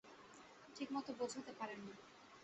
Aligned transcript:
ঠিকমতো 0.75 1.11
বোঝাতে 1.13 1.51
পারেন 1.59 1.79
না। 1.81 1.95